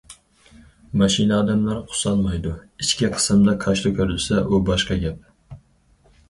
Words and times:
ماشىنا 1.01 1.35
ئادەملەر 1.41 1.81
قۇسالمايدۇ، 1.91 2.53
ئىچكى 2.85 3.11
قىسمىدا 3.19 3.55
كاشىلا 3.67 3.93
كۆرۈلسە، 4.01 4.41
ئۇ 4.41 4.63
باشقا 4.71 4.99
گەپ. 5.07 5.61